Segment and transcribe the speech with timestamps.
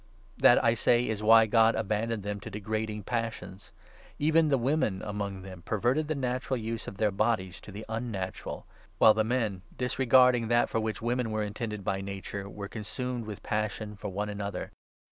[0.37, 3.71] That, I say, is why God abandoned them to degrading passions.
[4.17, 8.65] Even the women among them perverted the natural use of their bodies to the unnatural;
[8.97, 13.43] while the men, disregarding that for which women were intended by nature, were consumed with
[13.43, 14.71] passion for one another.